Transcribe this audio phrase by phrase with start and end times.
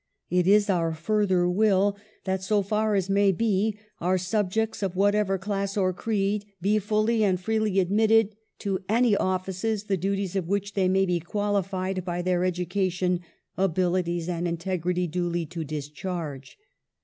[0.31, 5.37] It is our further will that, so far as may be, our subjects, of whatever
[5.37, 8.35] class or creed, be fully and freely admitted
[8.65, 13.19] to any offices the duties of which they may be qualified by their education,
[13.57, 16.57] abilities, and integrity duly to discharge."